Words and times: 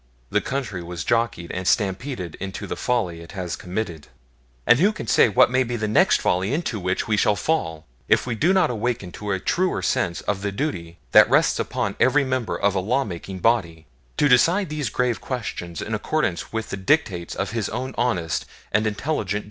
The 0.31 0.41
country 0.41 0.81
was 0.81 1.03
jockeyed 1.03 1.51
and 1.51 1.67
stampeded 1.67 2.33
into 2.39 2.65
the 2.65 2.75
folly 2.75 3.21
it 3.21 3.33
has 3.33 3.55
committed; 3.55 4.07
and 4.65 4.79
who 4.79 4.91
can 4.91 5.05
say 5.05 5.29
what 5.29 5.51
may 5.51 5.61
be 5.63 5.75
the 5.75 5.87
next 5.87 6.19
folly 6.21 6.55
into 6.55 6.79
which 6.79 7.07
we 7.07 7.15
shall 7.17 7.35
fall, 7.35 7.85
if 8.07 8.25
we 8.25 8.33
do 8.33 8.51
not 8.51 8.71
awaken 8.71 9.11
to 9.11 9.29
a 9.29 9.39
truer 9.39 9.83
sense 9.83 10.21
of 10.21 10.41
the 10.41 10.51
duty 10.51 10.97
that 11.11 11.29
rests 11.29 11.59
upon 11.59 11.95
every 11.99 12.23
member 12.23 12.57
of 12.57 12.73
a 12.73 12.79
lawmaking 12.79 13.37
body 13.41 13.85
to 14.17 14.27
decide 14.27 14.69
these 14.69 14.89
grave 14.89 15.21
questions 15.21 15.83
in 15.83 15.93
accordance 15.93 16.51
with 16.51 16.71
the 16.71 16.77
dictates 16.77 17.35
of 17.35 17.51
his 17.51 17.69
own 17.69 17.93
honest 17.95 18.47
and 18.71 18.87
intelligent 18.87 19.29
judgment? 19.29 19.39